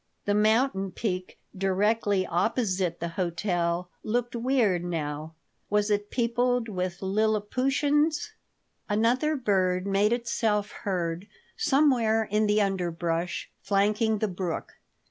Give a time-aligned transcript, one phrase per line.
[0.25, 5.35] The mountain peak directly opposite the hotel looked weird now.
[5.69, 8.31] Was it peopled with Liliputians?
[8.89, 14.73] Another bird made itself heard somewhere in the underbrush flanking the brook.